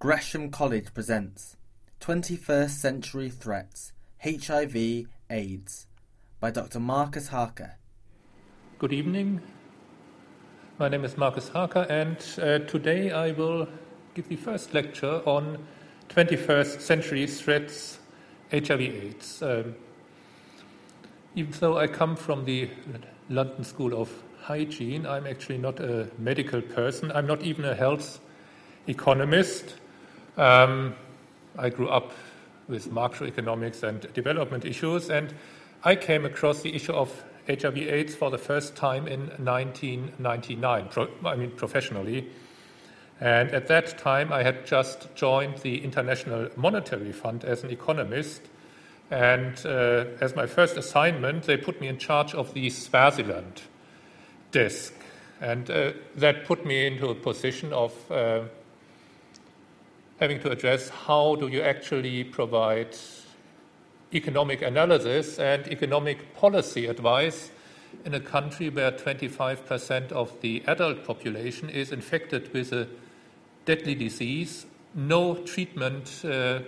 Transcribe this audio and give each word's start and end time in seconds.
Gresham 0.00 0.50
College 0.50 0.94
presents 0.94 1.58
"Twenty-First 2.00 2.80
Century 2.80 3.28
Threats: 3.28 3.92
HIV/AIDS" 4.22 5.86
by 6.40 6.50
Dr. 6.50 6.80
Markus 6.80 7.28
Haacker. 7.28 7.72
Good 8.78 8.94
evening. 8.94 9.42
My 10.78 10.88
name 10.88 11.04
is 11.04 11.18
Markus 11.18 11.50
Haacker, 11.50 11.86
and 11.90 12.16
uh, 12.40 12.66
today 12.66 13.10
I 13.10 13.32
will 13.32 13.68
give 14.14 14.26
the 14.30 14.36
first 14.36 14.72
lecture 14.72 15.20
on 15.26 15.58
21st 16.08 16.80
century 16.80 17.26
threats 17.26 17.98
HIV/AIDS. 18.52 19.42
Um, 19.42 19.74
even 21.34 21.52
though 21.60 21.76
I 21.76 21.86
come 21.88 22.16
from 22.16 22.46
the 22.46 22.70
London 23.28 23.64
School 23.64 24.00
of 24.00 24.10
Hygiene, 24.40 25.04
I'm 25.04 25.26
actually 25.26 25.58
not 25.58 25.78
a 25.78 26.08
medical 26.16 26.62
person. 26.62 27.12
I'm 27.12 27.26
not 27.26 27.42
even 27.42 27.66
a 27.66 27.74
health 27.74 28.18
economist. 28.86 29.74
Um, 30.40 30.94
I 31.58 31.68
grew 31.68 31.90
up 31.90 32.12
with 32.66 32.90
macroeconomics 32.90 33.82
and 33.82 34.10
development 34.14 34.64
issues, 34.64 35.10
and 35.10 35.34
I 35.84 35.96
came 35.96 36.24
across 36.24 36.62
the 36.62 36.74
issue 36.74 36.94
of 36.94 37.24
HIV/AIDS 37.46 38.14
for 38.14 38.30
the 38.30 38.38
first 38.38 38.74
time 38.74 39.06
in 39.06 39.26
1999. 39.36 40.88
Pro- 40.88 41.10
I 41.26 41.36
mean, 41.36 41.50
professionally. 41.50 42.30
And 43.20 43.50
at 43.50 43.68
that 43.68 43.98
time, 43.98 44.32
I 44.32 44.42
had 44.42 44.64
just 44.64 45.14
joined 45.14 45.58
the 45.58 45.84
International 45.84 46.48
Monetary 46.56 47.12
Fund 47.12 47.44
as 47.44 47.62
an 47.62 47.70
economist. 47.70 48.40
And 49.10 49.60
uh, 49.66 50.06
as 50.22 50.34
my 50.34 50.46
first 50.46 50.78
assignment, 50.78 51.42
they 51.42 51.58
put 51.58 51.82
me 51.82 51.88
in 51.88 51.98
charge 51.98 52.34
of 52.34 52.54
the 52.54 52.70
Swaziland 52.70 53.60
desk. 54.52 54.94
And 55.38 55.70
uh, 55.70 55.92
that 56.16 56.46
put 56.46 56.64
me 56.64 56.86
into 56.86 57.10
a 57.10 57.14
position 57.14 57.74
of 57.74 58.10
uh, 58.10 58.44
having 60.20 60.38
to 60.40 60.50
address 60.50 60.90
how 60.90 61.34
do 61.36 61.48
you 61.48 61.62
actually 61.62 62.24
provide 62.24 62.94
economic 64.12 64.60
analysis 64.60 65.38
and 65.38 65.66
economic 65.68 66.34
policy 66.36 66.86
advice 66.86 67.50
in 68.04 68.14
a 68.14 68.20
country 68.20 68.68
where 68.68 68.92
25% 68.92 70.12
of 70.12 70.38
the 70.42 70.62
adult 70.66 71.04
population 71.04 71.70
is 71.70 71.90
infected 71.90 72.52
with 72.52 72.72
a 72.72 72.86
deadly 73.64 73.94
disease, 73.94 74.66
no 74.94 75.34
treatment 75.34 76.22
uh, 76.24 76.60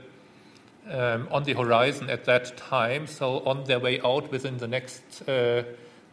um, 0.91 1.29
on 1.31 1.45
the 1.45 1.53
horizon 1.53 2.11
at 2.11 2.25
that 2.25 2.57
time, 2.57 3.07
so 3.07 3.41
on 3.41 3.65
their 3.65 3.79
way 3.79 4.01
out 4.01 4.31
within 4.31 4.57
the 4.59 4.67
next 4.67 5.29
uh, 5.29 5.63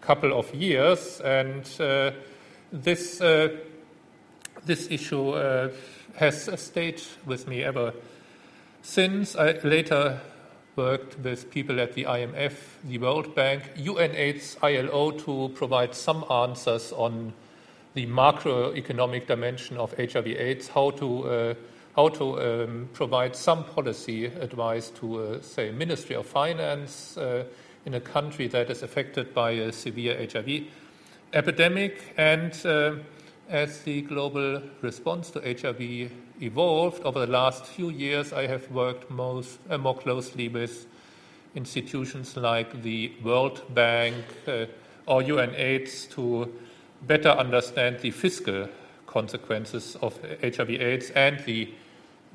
couple 0.01 0.37
of 0.37 0.53
years. 0.53 1.21
And 1.21 1.67
uh, 1.79 2.11
this, 2.71 3.21
uh, 3.21 3.49
this 4.65 4.89
issue 4.89 5.31
uh, 5.31 5.69
has 6.15 6.49
stayed 6.59 7.01
with 7.25 7.47
me 7.47 7.63
ever 7.63 7.93
since. 8.81 9.35
I 9.35 9.53
later 9.63 10.19
worked 10.75 11.19
with 11.19 11.51
people 11.51 11.79
at 11.79 11.93
the 11.93 12.05
IMF, 12.05 12.53
the 12.83 12.97
World 12.97 13.35
Bank, 13.35 13.63
UNAIDS, 13.75 14.57
ILO 14.63 15.11
to 15.11 15.49
provide 15.55 15.93
some 15.93 16.23
answers 16.31 16.91
on 16.93 17.33
the 17.93 18.05
macroeconomic 18.05 19.27
dimension 19.27 19.77
of 19.77 19.93
HIV/AIDS, 19.97 20.69
how 20.69 20.91
to 20.91 21.27
uh, 21.27 21.53
how 21.95 22.07
to 22.07 22.39
um, 22.39 22.89
provide 22.93 23.35
some 23.35 23.63
policy 23.63 24.25
advice 24.25 24.89
to, 24.89 25.19
uh, 25.19 25.41
say, 25.41 25.71
Ministry 25.71 26.15
of 26.15 26.25
Finance 26.25 27.17
uh, 27.17 27.43
in 27.85 27.93
a 27.95 27.99
country 27.99 28.47
that 28.47 28.69
is 28.69 28.83
affected 28.83 29.33
by 29.33 29.51
a 29.51 29.71
severe 29.71 30.15
HIV 30.31 30.63
epidemic, 31.33 32.13
and 32.15 32.53
uh, 32.65 32.93
as 33.49 33.81
the 33.81 34.01
global 34.03 34.61
response 34.81 35.31
to 35.31 35.41
HIV 35.41 36.11
evolved 36.41 37.01
over 37.03 37.25
the 37.25 37.31
last 37.31 37.65
few 37.65 37.89
years, 37.89 38.31
I 38.31 38.45
have 38.45 38.69
worked 38.71 39.09
most, 39.09 39.59
uh, 39.69 39.77
more 39.77 39.97
closely 39.97 40.47
with 40.47 40.85
institutions 41.55 42.37
like 42.37 42.83
the 42.83 43.11
World 43.23 43.63
Bank 43.73 44.23
uh, 44.47 44.65
or 45.07 45.23
UNAIDS 45.23 46.07
to 46.11 46.53
better 47.07 47.29
understand 47.29 47.99
the 47.99 48.11
fiscal 48.11 48.69
consequences 49.07 49.97
of 50.01 50.19
HIV/AIDS 50.41 51.09
and 51.11 51.39
the 51.45 51.73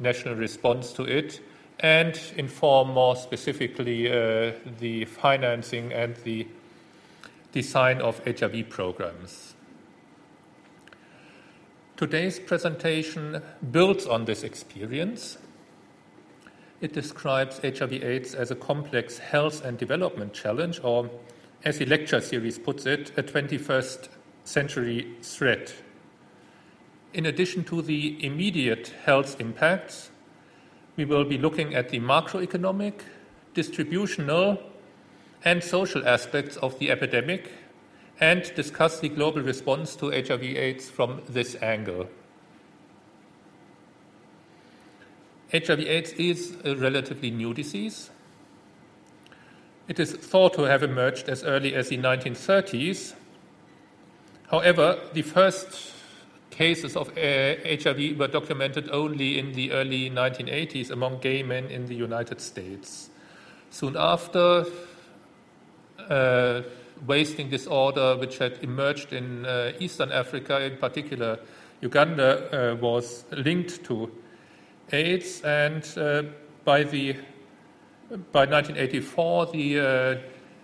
national 0.01 0.35
response 0.35 0.93
to 0.95 1.05
it, 1.05 1.41
and 1.79 2.21
inform 2.37 2.89
more 2.89 3.15
specifically 3.15 4.09
uh, 4.09 4.53
the 4.81 5.05
financing 5.05 5.93
and 5.93 6.17
the 6.25 6.49
design 7.53 8.01
of 8.01 8.21
HIV 8.27 8.69
programs. 8.69 9.54
Today's 11.97 12.41
presentation 12.41 13.41
builds 13.71 14.05
on 14.05 14.25
this 14.25 14.43
experience. 14.43 15.39
It 16.81 16.93
describes 16.93 17.61
HIV/AIDS 17.63 18.35
as 18.35 18.51
a 18.51 18.57
complex 18.57 19.19
health 19.19 19.65
and 19.65 19.79
development 19.79 20.35
challenge, 20.35 20.81
or 20.83 21.09
as 21.65 21.79
the 21.79 21.87
lecture 21.87 22.21
series 22.21 22.59
puts 22.59 22.85
it, 22.85 23.13
a 23.17 23.23
21st 23.23 24.09
century 24.43 25.15
threat. 25.23 25.73
In 27.13 27.27
addition 27.27 27.63
to 27.65 27.81
the 27.81 28.23
immediate 28.27 28.93
health 29.05 29.41
impacts, 29.41 30.11
we 30.97 31.05
will 31.05 31.25
be 31.25 31.39
looking 31.39 31.77
at 31.77 31.91
the 31.91 32.01
macroeconomic, 32.01 33.03
distributional, 33.55 34.59
and 35.45 35.63
social 35.63 36.07
aspects 36.09 36.57
of 36.57 36.77
the 36.81 36.91
epidemic 36.91 37.53
and 38.21 38.55
discuss 38.55 39.01
the 39.01 39.09
global 39.09 39.43
response 39.43 39.97
to 39.97 40.11
HIV/AIDS 40.11 40.89
from 40.89 41.23
this 41.29 41.57
angle. 41.63 42.09
HIV/AIDS 45.53 46.13
is 46.15 46.57
a 46.65 46.75
relatively 46.75 47.31
new 47.31 47.55
disease. 47.55 48.11
It 49.87 50.01
is 50.01 50.13
thought 50.13 50.55
to 50.55 50.63
have 50.63 50.83
emerged 50.83 51.29
as 51.29 51.45
early 51.45 51.75
as 51.75 51.89
the 51.89 51.99
1930s. 51.99 53.15
However, 54.51 54.99
the 55.13 55.23
first 55.23 55.93
cases 56.51 56.97
of 56.97 57.09
uh, 57.19 57.57
HIV 57.65 58.19
were 58.19 58.29
documented 58.29 58.89
only 58.91 59.39
in 59.39 59.53
the 59.53 59.73
early 59.73 60.09
1980s 60.11 60.91
among 60.91 61.19
gay 61.21 61.43
men 61.43 61.67
in 61.67 61.87
the 61.87 61.95
United 61.95 62.41
States. 62.41 63.11
Soon 63.71 63.97
after, 63.99 64.65
uh, 66.09 66.63
wasting 67.07 67.51
disorder, 67.51 68.17
which 68.17 68.39
had 68.39 68.59
emerged 68.63 69.13
in 69.13 69.45
uh, 69.45 69.73
Eastern 69.79 70.13
Africa, 70.13 70.63
in 70.63 70.77
particular 70.79 71.39
Uganda, 71.81 72.73
uh, 72.73 72.77
was 72.77 73.25
linked 73.33 73.85
to 73.85 74.11
AIDS. 74.93 75.43
And 75.43 75.87
uh, 75.97 76.23
by 76.65 76.85
the 76.85 77.17
by 78.33 78.47
1984, 78.47 79.47
the 79.47 79.81
uh, 79.81 80.17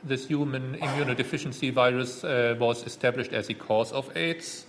this 0.04 0.26
human 0.26 0.76
immunodeficiency 0.76 1.72
virus 1.72 2.22
was 2.58 2.84
established 2.84 3.32
as 3.32 3.48
the 3.48 3.54
cause 3.54 3.92
of 3.92 4.16
AIDS. 4.16 4.66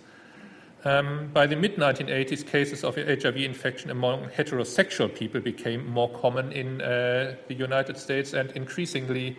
Um, 0.84 1.30
by 1.32 1.46
the 1.46 1.56
mid 1.56 1.76
1980s, 1.76 2.46
cases 2.46 2.84
of 2.84 2.96
HIV 2.96 3.38
infection 3.38 3.92
among 3.92 4.30
heterosexual 4.30 5.14
people 5.14 5.40
became 5.40 5.88
more 5.88 6.10
common 6.10 6.52
in 6.52 6.82
uh, 6.82 7.36
the 7.48 7.54
United 7.54 7.98
States 7.98 8.34
and 8.34 8.52
increasingly 8.52 9.38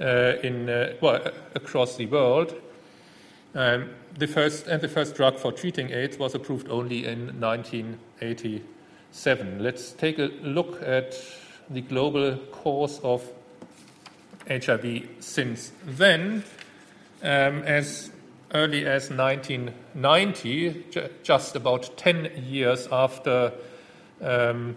in, 0.00 0.68
uh, 0.68 0.94
well, 1.00 1.22
across 1.54 1.96
the 1.96 2.06
world. 2.06 2.54
Um, 3.54 3.90
the 4.16 4.26
first, 4.26 4.66
and 4.66 4.80
the 4.80 4.88
first 4.88 5.14
drug 5.14 5.36
for 5.36 5.52
treating 5.52 5.90
AIDS 5.90 6.18
was 6.18 6.34
approved 6.34 6.68
only 6.68 7.06
in 7.06 7.40
1987. 7.40 9.62
Let's 9.62 9.92
take 9.92 10.18
a 10.18 10.30
look 10.42 10.82
at 10.82 11.16
the 11.68 11.80
global 11.80 12.36
course 12.50 12.98
of 13.02 13.30
HIV 14.48 15.08
since 15.20 15.70
then. 15.84 16.42
Um, 17.22 17.62
as 17.62 18.10
early 18.54 18.86
as 18.86 19.10
1990, 19.10 20.86
ju- 20.90 21.08
just 21.22 21.54
about 21.54 21.96
10 21.96 22.46
years 22.48 22.88
after 22.90 23.52
um, 24.20 24.74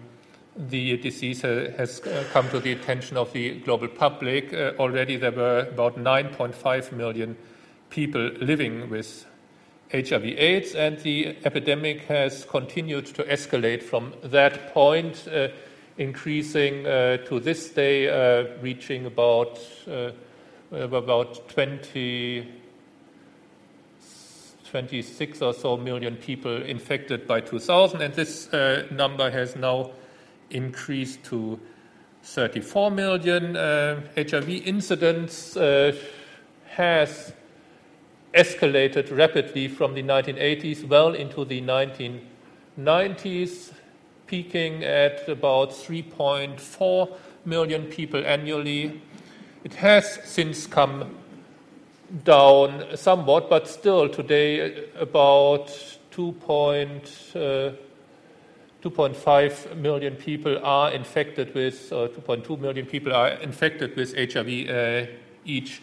the 0.56 0.98
disease 0.98 1.42
has 1.42 2.02
come 2.32 2.50
to 2.50 2.60
the 2.60 2.74
attention 2.74 3.18
of 3.18 3.34
the 3.34 3.60
global 3.62 3.88
public. 3.88 4.54
Uh, 4.54 4.74
already 4.80 5.18
there 5.18 5.32
were 5.32 5.68
about 5.72 5.98
9.5 5.98 6.92
million 6.92 7.36
people 7.90 8.22
living 8.40 8.90
with 8.90 9.26
HIV/AIDS, 9.92 10.76
and 10.76 10.98
the 11.00 11.36
epidemic 11.46 12.02
has 12.02 12.46
continued 12.46 13.06
to 13.08 13.24
escalate 13.24 13.84
from 13.84 14.14
that 14.24 14.74
point, 14.74 15.28
uh, 15.28 15.50
increasing 15.98 16.88
uh, 16.88 17.18
to 17.26 17.40
this 17.40 17.70
day, 17.70 18.10
uh, 18.10 18.48
reaching 18.62 19.06
about 19.06 19.60
uh, 19.88 20.12
about 20.72 21.48
20. 21.50 22.48
26 24.72 25.44
or 25.44 25.54
so 25.54 25.78
million 25.78 26.16
people 26.16 26.64
infected 26.64 27.28
by 27.28 27.40
2000, 27.40 28.02
and 28.02 28.16
this 28.16 28.52
uh, 28.52 28.88
number 28.90 29.30
has 29.30 29.56
now 29.56 29.92
increased 30.50 31.24
to 31.26 31.60
34 32.24 32.92
million. 32.92 33.56
Uh, 33.56 34.02
HIV 34.16 34.50
incidence 34.50 35.58
uh, 35.58 35.96
has 36.68 37.34
escalated 38.34 39.16
rapidly 39.16 39.68
from 39.68 39.94
the 39.94 40.04
1980s 40.04 40.88
well 40.88 41.14
into 41.14 41.46
the 41.46 41.62
1990s. 41.62 43.74
peaking 44.26 44.84
at 44.84 45.30
about 45.30 45.70
3.4 45.70 47.16
million 47.46 47.86
people 47.86 48.26
annually. 48.26 49.00
It 49.64 49.76
has 49.76 50.20
since 50.24 50.66
come 50.66 51.16
down 52.24 52.86
somewhat, 52.96 53.50
but 53.50 53.68
still 53.68 54.10
today 54.10 54.88
about 55.00 55.70
2.5 58.84 59.72
uh, 59.72 60.16
people 60.20 60.60
are 60.62 60.92
infected 60.92 61.56
with, 61.56 61.92
uh, 61.94 62.10
2.2 62.10 62.60
million 62.60 62.86
people 62.86 63.14
are 63.14 63.30
infected 63.30 63.96
with 63.96 64.14
HIV 64.14 64.70
uh, 64.70 65.10
each 65.46 65.82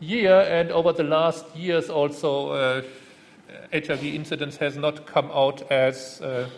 year. 0.00 0.40
And 0.48 0.70
over 0.70 0.94
the 0.94 1.02
last 1.02 1.44
years, 1.54 1.90
also, 1.90 2.50
uh, 2.52 2.82
HIV 3.72 4.02
incidence 4.04 4.56
has 4.56 4.76
not 4.78 5.06
come 5.06 5.30
out 5.30 5.70
as 5.70 6.22
uh, 6.22 6.48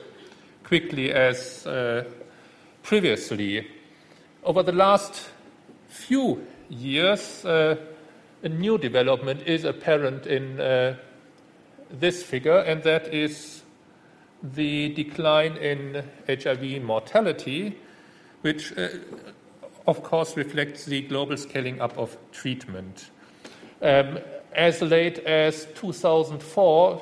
quickly 0.62 1.12
as 1.12 1.66
uh, 1.66 2.04
previously. 2.84 3.66
Over 4.44 4.62
the 4.62 4.72
last 4.72 5.28
few 5.88 6.46
years, 6.68 7.44
uh, 7.44 7.76
a 8.44 8.48
new 8.48 8.78
development 8.78 9.42
is 9.42 9.64
apparent 9.64 10.26
in 10.26 10.56
this 11.90 12.22
figure, 12.22 12.58
and 12.58 12.82
that 12.84 13.12
is 13.12 13.59
the 14.42 14.88
decline 14.90 15.56
in 15.56 16.04
HIV 16.26 16.82
mortality, 16.82 17.78
which, 18.40 18.76
uh, 18.76 18.88
of 19.86 20.02
course, 20.02 20.36
reflects 20.36 20.84
the 20.84 21.02
global 21.02 21.36
scaling 21.36 21.80
up 21.80 21.96
of 21.98 22.16
treatment. 22.32 23.10
Um, 23.82 24.18
as 24.52 24.82
late 24.82 25.18
as 25.20 25.66
2004, 25.74 27.00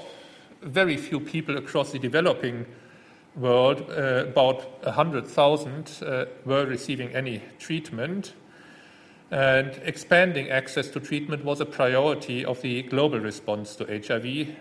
very 0.63 0.97
few 0.97 1.21
people 1.21 1.57
across 1.57 1.93
the 1.93 1.99
developing 1.99 2.67
world, 3.37 3.85
uh, 3.91 4.27
about 4.27 4.85
100,000 4.85 6.03
uh, 6.03 6.25
were 6.45 6.67
receiving 6.67 7.15
any 7.15 7.43
treatment. 7.59 8.35
And 9.31 9.81
expanding 9.85 10.51
access 10.51 10.89
to 10.89 11.01
treatment 11.01 11.45
was 11.45 11.61
a 11.61 11.67
priority 11.67 12.45
of 12.45 12.63
the 12.63 12.83
global 12.83 13.21
response 13.21 13.77
to 13.77 13.85
HIV 13.85 14.57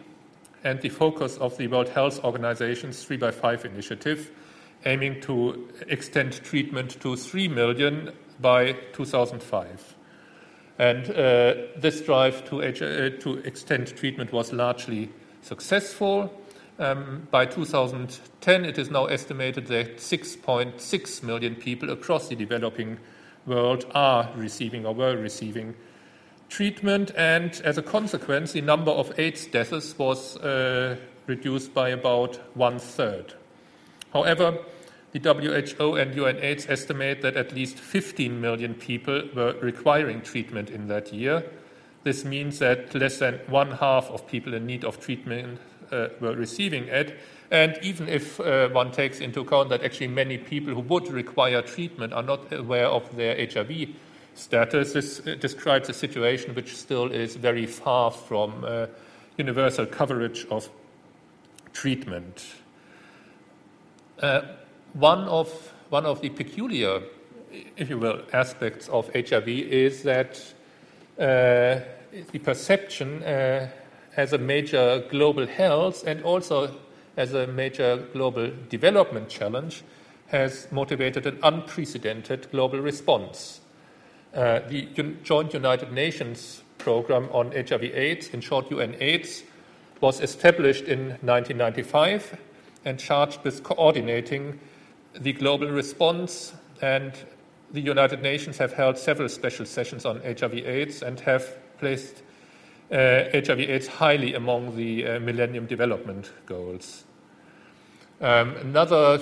and 0.63 0.81
the 0.81 0.89
focus 0.89 1.38
of 1.38 1.57
the 1.57 1.68
World 1.68 1.89
Health 1.89 2.24
Organization's 2.24 3.04
3 3.04 3.18
by 3.18 3.31
5 3.31 3.65
initiative, 3.65 4.31
aiming 4.86 5.21
to 5.21 5.69
extend 5.88 6.44
treatment 6.44 7.00
to 7.01 7.15
3 7.15 7.48
million 7.48 8.12
by 8.39 8.74
2005. 8.94 9.95
And 10.80 11.09
uh, 11.09 11.54
this 11.75 12.01
drive 12.01 12.48
to, 12.50 12.62
uh, 12.62 12.71
to 13.21 13.42
extend 13.44 13.95
treatment 13.95 14.31
was 14.31 14.54
largely 14.54 15.09
successful. 15.42 16.31
Um, 16.80 17.27
by 17.31 17.48
2010, 17.48 18.65
it 18.65 18.77
is 18.77 18.92
now 18.92 19.06
estimated 19.06 19.65
that 19.68 19.98
6.6 19.98 21.24
million 21.24 21.56
people 21.56 21.89
across 21.89 22.27
the 22.27 22.36
developing 22.36 23.00
world 23.48 23.86
are 23.95 24.30
receiving 24.36 24.86
or 24.86 24.94
were 24.94 25.18
receiving 25.18 25.74
treatment, 26.49 27.11
and 27.15 27.61
as 27.63 27.77
a 27.77 27.81
consequence, 27.81 28.53
the 28.53 28.61
number 28.61 28.91
of 28.91 29.17
AIDS 29.19 29.45
deaths 29.47 29.97
was 29.97 30.38
uh, 30.38 30.97
reduced 31.27 31.73
by 31.73 31.89
about 31.89 32.38
one 32.55 32.79
third. 32.79 33.33
However, 34.13 34.57
the 35.11 35.19
WHO 35.19 35.95
and 35.95 36.13
UNAIDS 36.13 36.69
estimate 36.69 37.21
that 37.21 37.35
at 37.38 37.53
least 37.53 37.79
15 37.79 38.39
million 38.39 38.73
people 38.73 39.23
were 39.35 39.53
requiring 39.61 40.21
treatment 40.21 40.69
in 40.69 40.88
that 40.88 41.13
year. 41.13 41.44
This 42.03 42.23
means 42.23 42.59
that 42.59 42.94
less 42.94 43.19
than 43.19 43.39
one 43.47 43.71
half 43.71 44.09
of 44.09 44.27
people 44.27 44.53
in 44.53 44.65
need 44.65 44.85
of 44.85 44.99
treatment 44.99 45.59
uh, 45.91 46.09
were 46.19 46.35
receiving 46.35 46.85
it. 46.85 47.17
And 47.51 47.77
even 47.81 48.09
if 48.09 48.39
uh, 48.39 48.69
one 48.69 48.91
takes 48.91 49.19
into 49.19 49.41
account 49.41 49.69
that 49.69 49.83
actually 49.83 50.07
many 50.07 50.38
people 50.38 50.73
who 50.73 50.81
would 50.81 51.07
require 51.09 51.61
treatment 51.61 52.13
are 52.13 52.23
not 52.23 52.51
aware 52.51 52.88
of 52.88 53.15
their 53.15 53.35
HIV 53.35 53.89
status, 54.37 54.93
this 54.93 55.19
uh, 55.19 55.35
describes 55.39 55.89
a 55.89 55.93
situation 55.93 56.53
which 56.55 56.75
still 56.75 57.11
is 57.11 57.35
very 57.35 57.65
far 57.65 58.11
from 58.11 58.63
uh, 58.63 58.85
universal 59.37 59.85
coverage 59.85 60.45
of 60.51 60.69
treatment. 61.73 62.45
Uh, 64.19 64.41
one, 64.93 65.23
of, 65.25 65.73
one 65.89 66.05
of 66.05 66.21
the 66.21 66.29
peculiar, 66.29 67.01
if 67.75 67.89
you 67.89 67.97
will, 67.97 68.21
aspects 68.33 68.87
of 68.89 69.09
HIV 69.13 69.47
is 69.47 70.03
that 70.03 70.41
uh, 71.19 71.81
the 72.31 72.39
perception 72.43 73.21
as 73.23 74.33
a 74.33 74.37
major 74.37 75.03
global 75.09 75.45
health 75.45 76.03
and 76.07 76.23
also 76.23 76.75
as 77.15 77.33
a 77.33 77.45
major 77.47 77.97
global 78.13 78.51
development 78.69 79.29
challenge 79.29 79.83
has 80.27 80.67
motivated 80.71 81.25
an 81.25 81.39
unprecedented 81.43 82.49
global 82.51 82.79
response. 82.79 83.61
Uh, 84.37 84.59
the 84.69 84.87
Joint 85.23 85.51
United 85.51 85.91
Nations 85.91 86.61
Program 86.77 87.27
on 87.31 87.51
HIV/AIDS, 87.53 88.27
in 88.29 88.39
short 88.39 88.69
UNAIDS, 88.69 89.41
was 89.99 90.21
established 90.21 90.83
in 90.83 91.17
1995 91.21 92.37
and 92.85 92.99
charged 92.99 93.43
with 93.43 93.63
coordinating 93.63 94.59
the 95.15 95.33
global 95.33 95.69
response. 95.69 96.53
And 96.83 97.13
the 97.71 97.81
United 97.81 98.21
Nations 98.21 98.59
have 98.59 98.73
held 98.73 98.99
several 98.99 99.27
special 99.27 99.65
sessions 99.65 100.05
on 100.05 100.21
HIV/AIDS 100.21 101.01
and 101.01 101.19
have 101.21 101.57
placed 101.79 102.21
HIV/AIDS 102.91 103.87
uh, 103.87 103.91
highly 103.91 104.35
among 104.35 104.75
the 104.75 105.07
uh, 105.07 105.19
Millennium 105.19 105.65
Development 105.65 106.31
Goals. 106.45 107.05
Um, 108.21 108.55
another 108.57 109.19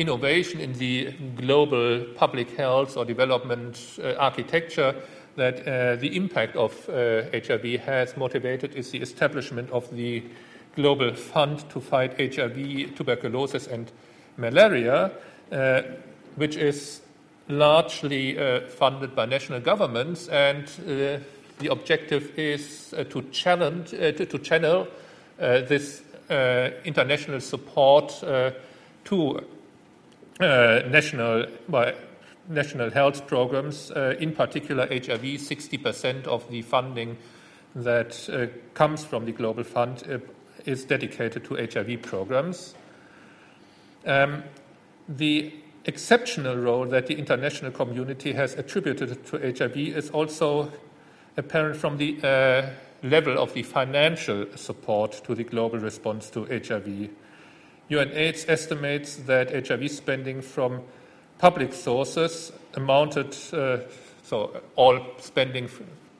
innovation 0.00 0.60
in 0.60 0.72
the 0.74 1.12
global 1.36 2.04
public 2.16 2.50
health 2.56 2.96
or 2.96 3.04
development 3.04 3.98
uh, 4.02 4.14
architecture 4.14 4.94
that 5.36 5.60
uh, 5.66 5.96
the 5.96 6.16
impact 6.16 6.56
of 6.56 6.88
uh, 6.88 7.22
HIV 7.32 7.80
has 7.80 8.16
motivated 8.16 8.74
is 8.74 8.90
the 8.90 9.00
establishment 9.00 9.70
of 9.70 9.88
the 9.94 10.22
Global 10.76 11.14
Fund 11.14 11.68
to 11.70 11.80
fight 11.80 12.18
HIV, 12.18 12.94
tuberculosis, 12.96 13.66
and 13.66 13.90
malaria, 14.36 15.10
which 16.36 16.56
is 16.56 17.00
largely 17.48 18.36
funded 18.68 19.16
by 19.16 19.26
national 19.26 19.60
governments. 19.60 20.28
And 20.28 20.68
the 21.60 21.70
objective 21.70 22.36
is 22.38 22.94
uh, 22.96 23.04
to, 23.04 23.22
challenge, 23.30 23.94
uh, 23.94 24.12
to, 24.12 24.26
to, 24.26 24.38
channel 24.38 24.88
uh, 25.38 25.60
this 25.60 26.02
international 26.84 27.40
support 27.40 28.14
to 29.04 29.40
national, 30.40 31.46
well, 31.68 31.92
national 32.48 32.90
health 32.90 33.26
programs, 33.26 33.90
in 33.90 34.32
particular 34.32 34.86
HIV. 34.86 35.22
60% 35.22 36.26
of 36.26 36.48
the 36.50 36.62
funding 36.62 37.18
that 37.74 38.50
comes 38.74 39.04
from 39.04 39.26
the 39.26 39.32
Global 39.32 39.62
Fund 39.62 40.22
is 40.66 40.84
dedicated 40.84 41.44
to 41.44 41.54
HIV 41.56 42.02
programs. 42.02 42.74
Um, 44.06 44.42
the 45.08 45.52
exceptional 45.84 46.56
role 46.56 46.86
that 46.86 47.06
the 47.06 47.14
international 47.14 47.70
community 47.72 48.32
has 48.32 48.54
attributed 48.54 49.24
to 49.26 49.38
HIV 49.38 49.76
is 49.76 50.10
also 50.10 50.70
apparent 51.36 51.76
from 51.76 51.96
the 51.96 52.18
uh, 52.22 52.70
level 53.02 53.38
of 53.38 53.52
the 53.54 53.62
financial 53.62 54.46
support 54.56 55.12
to 55.24 55.34
the 55.34 55.44
global 55.44 55.78
response 55.78 56.30
to 56.30 56.44
HIV. 56.44 57.10
UNAIDS 57.90 58.48
estimates 58.48 59.16
that 59.16 59.66
HIV 59.66 59.90
spending 59.90 60.40
from 60.40 60.82
public 61.38 61.72
sources 61.72 62.52
amounted, 62.74 63.36
uh, 63.52 63.78
so 64.22 64.60
all 64.76 65.00
spending 65.18 65.68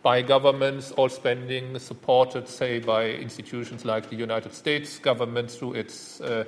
by 0.02 0.22
governments, 0.22 0.92
all 0.92 1.08
spending 1.08 1.78
supported, 1.78 2.48
say, 2.48 2.80
by 2.80 3.10
institutions 3.10 3.84
like 3.84 4.08
the 4.08 4.16
United 4.16 4.54
States 4.54 4.98
government 4.98 5.50
through 5.50 5.74
its 5.74 6.20
uh, 6.20 6.44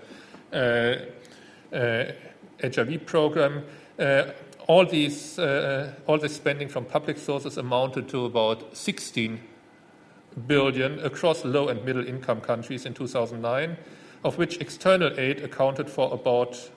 HIV 0.52 1.73
uh, 1.73 3.05
program, 3.05 3.64
uh, 3.99 4.25
all 4.67 4.87
these 4.87 5.38
uh, 5.38 5.93
all 6.07 6.19
this 6.19 6.35
spending 6.35 6.69
from 6.69 6.85
public 6.85 7.19
sources 7.19 7.59
amounted 7.59 8.09
to 8.09 8.25
about 8.25 8.76
16 8.76 9.41
billion 10.47 10.99
across 11.00 11.45
low 11.45 11.69
and 11.69 11.85
middle 11.85 12.07
income 12.07 12.41
countries 12.41 12.87
in 12.87 12.95
2009, 12.95 13.76
of 14.25 14.38
which 14.38 14.61
external 14.61 15.19
aid 15.19 15.41
accounted 15.41 15.91
for 15.91 16.12
about 16.12 16.71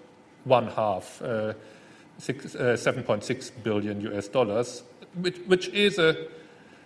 one 0.45 0.67
half, 0.67 1.21
uh, 1.21 1.53
six, 2.17 2.55
uh, 2.55 2.77
7.6 2.77 3.51
billion 3.63 4.01
US 4.01 4.27
dollars, 4.27 4.83
which, 5.15 5.37
which 5.47 5.67
is 5.69 5.97
a 5.99 6.15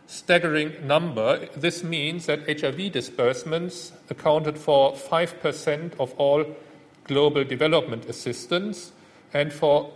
staggering 0.08 0.74
number. 0.86 1.48
This 1.56 1.84
means 1.84 2.26
that 2.26 2.60
HIV 2.60 2.92
disbursements 2.92 3.94
accounted 4.10 4.58
for 4.58 4.94
5% 4.94 6.00
of 6.00 6.14
all 6.18 6.46
global 7.04 7.44
development 7.44 8.06
assistance 8.06 8.92
and 9.34 9.54
for 9.54 9.92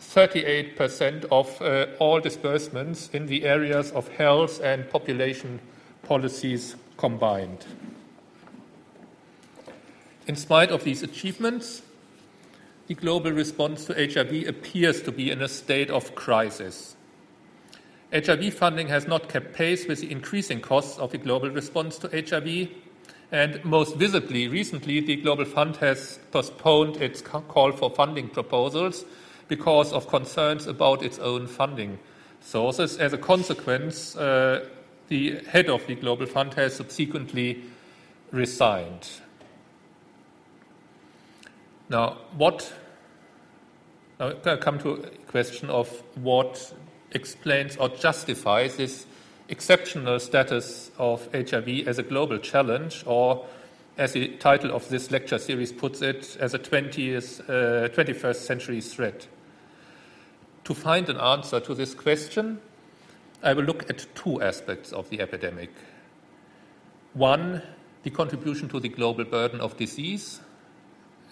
38% 0.00 1.24
of 1.30 1.60
uh, 1.60 1.86
all 1.98 2.20
disbursements 2.20 3.10
in 3.12 3.26
the 3.26 3.44
areas 3.44 3.90
of 3.92 4.08
health 4.08 4.60
and 4.62 4.88
population 4.88 5.60
policies 6.02 6.76
combined. 6.96 7.66
In 10.26 10.36
spite 10.36 10.70
of 10.70 10.84
these 10.84 11.02
achievements, 11.02 11.82
the 12.86 12.94
global 12.94 13.30
response 13.32 13.84
to 13.86 13.94
HIV 13.94 14.48
appears 14.48 15.02
to 15.02 15.12
be 15.12 15.30
in 15.30 15.42
a 15.42 15.48
state 15.48 15.90
of 15.90 16.14
crisis. 16.14 16.96
HIV 18.12 18.54
funding 18.54 18.88
has 18.88 19.06
not 19.06 19.28
kept 19.28 19.52
pace 19.52 19.86
with 19.86 20.00
the 20.00 20.10
increasing 20.10 20.60
costs 20.60 20.98
of 20.98 21.12
the 21.12 21.18
global 21.18 21.50
response 21.50 21.98
to 21.98 22.08
HIV, 22.08 22.68
and 23.32 23.64
most 23.64 23.94
visibly, 23.94 24.48
recently, 24.48 24.98
the 25.00 25.16
Global 25.16 25.44
Fund 25.44 25.76
has 25.76 26.18
postponed 26.32 26.96
its 26.96 27.22
call 27.22 27.70
for 27.70 27.90
funding 27.90 28.28
proposals 28.28 29.04
because 29.46 29.92
of 29.92 30.08
concerns 30.08 30.66
about 30.66 31.04
its 31.04 31.20
own 31.20 31.46
funding 31.46 32.00
sources. 32.40 32.98
As 32.98 33.12
a 33.12 33.18
consequence, 33.18 34.16
uh, 34.16 34.66
the 35.06 35.44
head 35.44 35.68
of 35.68 35.86
the 35.86 35.94
Global 35.94 36.26
Fund 36.26 36.54
has 36.54 36.74
subsequently 36.74 37.62
resigned. 38.32 39.08
Now, 41.90 42.18
what? 42.36 42.72
Now, 44.20 44.56
come 44.56 44.78
to 44.78 44.92
a 44.92 45.08
question 45.26 45.68
of 45.70 45.88
what 46.14 46.72
explains 47.10 47.76
or 47.76 47.88
justifies 47.88 48.76
this 48.76 49.06
exceptional 49.48 50.20
status 50.20 50.92
of 50.98 51.28
HIV 51.34 51.88
as 51.88 51.98
a 51.98 52.04
global 52.04 52.38
challenge, 52.38 53.02
or 53.06 53.44
as 53.98 54.12
the 54.12 54.28
title 54.36 54.70
of 54.70 54.88
this 54.88 55.10
lecture 55.10 55.38
series 55.38 55.72
puts 55.72 56.00
it, 56.00 56.36
as 56.38 56.54
a 56.54 56.60
20th, 56.60 57.40
uh, 57.50 57.88
21st 57.88 58.36
century 58.36 58.80
threat. 58.80 59.26
To 60.64 60.74
find 60.74 61.08
an 61.08 61.16
answer 61.16 61.58
to 61.58 61.74
this 61.74 61.94
question, 61.94 62.60
I 63.42 63.52
will 63.52 63.64
look 63.64 63.90
at 63.90 64.06
two 64.14 64.40
aspects 64.40 64.92
of 64.92 65.10
the 65.10 65.20
epidemic. 65.20 65.70
One, 67.14 67.62
the 68.04 68.10
contribution 68.10 68.68
to 68.68 68.78
the 68.78 68.88
global 68.88 69.24
burden 69.24 69.60
of 69.60 69.76
disease, 69.76 70.40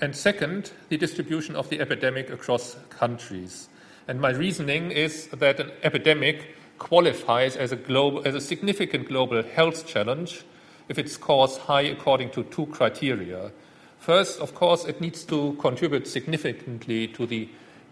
and 0.00 0.14
second, 0.14 0.70
the 0.88 0.96
distribution 0.96 1.56
of 1.56 1.68
the 1.70 1.80
epidemic 1.80 2.30
across 2.30 2.76
countries. 2.88 3.68
And 4.06 4.20
my 4.20 4.30
reasoning 4.30 4.92
is 4.92 5.26
that 5.28 5.58
an 5.58 5.72
epidemic 5.82 6.54
qualifies 6.78 7.56
as 7.56 7.72
a, 7.72 7.76
global, 7.76 8.22
as 8.24 8.34
a 8.34 8.40
significant 8.40 9.08
global 9.08 9.42
health 9.42 9.86
challenge 9.86 10.44
if 10.88 10.98
its 10.98 11.12
scores 11.12 11.56
high 11.56 11.82
according 11.82 12.30
to 12.30 12.44
two 12.44 12.66
criteria. 12.66 13.50
First, 13.98 14.40
of 14.40 14.54
course, 14.54 14.84
it 14.84 15.00
needs 15.00 15.24
to 15.24 15.56
contribute 15.60 16.06
significantly 16.06 17.08
to 17.08 17.26
the 17.26 17.48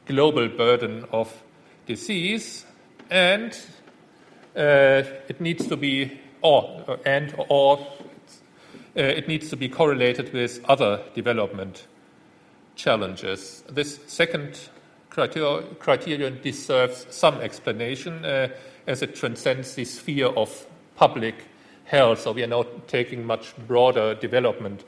global 0.07 0.49
burden 0.49 1.05
of 1.11 1.43
disease, 1.87 2.65
and 3.11 3.59
uh, 4.57 5.03
it 5.29 5.41
needs 5.41 5.67
to 5.67 5.77
be, 5.77 6.19
or 6.41 6.99
and 7.05 7.35
or 7.49 7.79
uh, 8.97 9.03
it 9.03 9.29
needs 9.29 9.51
to 9.51 9.57
be 9.57 9.69
correlated 9.69 10.33
with 10.33 10.65
other 10.67 11.03
development 11.15 11.87
challenges. 12.77 13.65
This 13.69 13.99
second 14.07 14.59
criterion 15.11 16.39
deserves 16.43 17.07
some 17.11 17.37
explanation 17.37 18.25
uh, 18.25 18.49
as 18.87 19.03
it 19.03 19.17
transcends 19.17 19.75
the 19.75 19.85
sphere 19.85 20.27
of 20.27 20.67
public 20.95 21.35
health. 21.85 22.21
So 22.21 22.33
we 22.33 22.45
are 22.45 22.49
now 22.49 22.67
taking 22.87 23.25
much 23.25 23.57
broader 23.67 24.15
development 24.15 24.85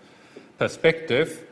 perspective. 0.59 1.45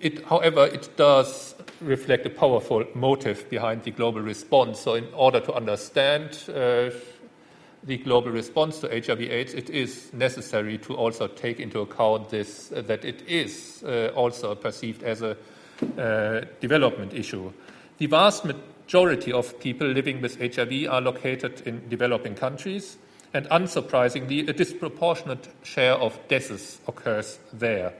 It, 0.00 0.24
however, 0.26 0.66
it 0.66 0.90
does 0.96 1.54
reflect 1.80 2.26
a 2.26 2.30
powerful 2.30 2.84
motive 2.94 3.48
behind 3.50 3.82
the 3.82 3.90
global 3.90 4.20
response. 4.20 4.80
So, 4.80 4.94
in 4.94 5.06
order 5.12 5.40
to 5.40 5.52
understand 5.52 6.38
uh, 6.48 6.90
the 7.82 7.98
global 7.98 8.30
response 8.30 8.78
to 8.80 8.88
HIV/AIDS, 8.88 9.54
it 9.54 9.70
is 9.70 10.12
necessary 10.12 10.78
to 10.78 10.94
also 10.94 11.26
take 11.26 11.58
into 11.58 11.80
account 11.80 12.30
this 12.30 12.70
uh, 12.72 12.82
that 12.82 13.04
it 13.04 13.22
is 13.26 13.82
uh, 13.84 14.12
also 14.14 14.54
perceived 14.54 15.02
as 15.02 15.22
a 15.22 15.36
uh, 15.98 16.40
development 16.60 17.14
issue. 17.14 17.52
The 17.98 18.06
vast 18.06 18.44
majority 18.44 19.32
of 19.32 19.58
people 19.60 19.86
living 19.86 20.20
with 20.20 20.38
HIV 20.38 20.88
are 20.88 21.00
located 21.00 21.62
in 21.66 21.88
developing 21.88 22.34
countries, 22.34 22.96
and 23.34 23.46
unsurprisingly, 23.50 24.48
a 24.48 24.52
disproportionate 24.52 25.48
share 25.62 25.94
of 25.94 26.18
deaths 26.28 26.80
occurs 26.88 27.38
there. 27.52 27.92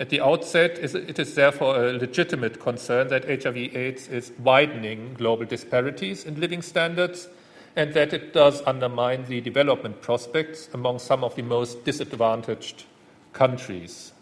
At 0.00 0.10
the 0.10 0.20
outset, 0.20 0.78
it 0.78 1.18
is 1.18 1.34
therefore 1.34 1.84
a 1.84 1.92
legitimate 1.92 2.60
concern 2.60 3.08
that 3.08 3.24
HIV/AIDS 3.24 4.08
is 4.08 4.32
widening 4.38 5.14
global 5.14 5.44
disparities 5.44 6.24
in 6.24 6.40
living 6.40 6.62
standards 6.62 7.28
and 7.74 7.94
that 7.94 8.12
it 8.12 8.32
does 8.32 8.62
undermine 8.66 9.24
the 9.26 9.40
development 9.40 10.00
prospects 10.00 10.68
among 10.72 10.98
some 10.98 11.24
of 11.24 11.34
the 11.34 11.42
most 11.42 11.84
disadvantaged 11.84 12.84
countries. 13.32 14.12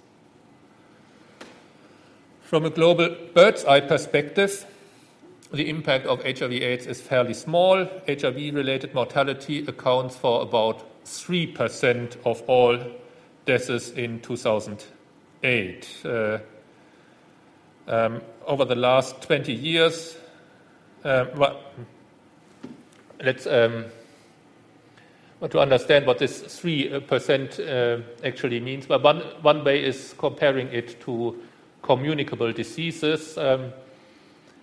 From 2.46 2.64
a 2.64 2.70
global 2.70 3.08
bird's 3.34 3.64
eye 3.64 3.80
perspective, 3.80 4.64
the 5.52 5.68
impact 5.68 6.06
of 6.06 6.22
HIV/AIDS 6.22 6.86
is 6.86 7.00
fairly 7.00 7.34
small. 7.34 7.88
HIV 8.06 8.54
related 8.54 8.94
mortality 8.94 9.66
accounts 9.66 10.14
for 10.14 10.42
about 10.42 10.84
3% 11.04 12.16
of 12.24 12.42
all 12.42 12.78
deaths 13.46 13.90
in 13.90 14.20
2008. 14.20 15.88
Uh, 16.04 16.38
um, 17.88 18.22
over 18.46 18.64
the 18.64 18.76
last 18.76 19.20
20 19.22 19.52
years, 19.52 20.16
um, 21.02 21.28
well, 21.34 21.60
let's 23.24 23.48
um, 23.48 23.86
to 25.50 25.58
understand 25.58 26.06
what 26.06 26.18
this 26.18 26.44
3% 26.44 27.58
uh, 27.58 28.02
actually 28.24 28.60
means. 28.60 28.86
But 28.86 29.02
one, 29.02 29.22
one 29.42 29.64
way 29.64 29.84
is 29.84 30.14
comparing 30.16 30.68
it 30.68 31.00
to 31.00 31.42
communicable 31.86 32.52
diseases. 32.52 33.38
Um, 33.38 33.72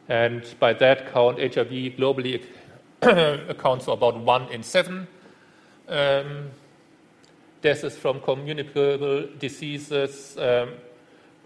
and 0.10 0.44
by 0.60 0.74
that 0.74 1.12
count, 1.14 1.40
HIV 1.40 1.96
globally 1.98 2.44
accounts 3.50 3.86
for 3.86 3.92
about 3.92 4.20
one 4.20 4.50
in 4.50 4.64
seven 4.64 5.08
um, 5.88 6.50
deaths 7.62 7.96
from 7.96 8.20
communicable 8.22 9.28
diseases. 9.40 10.38
Um, 10.38 10.74